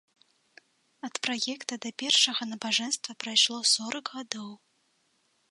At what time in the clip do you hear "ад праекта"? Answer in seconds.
1.07-1.73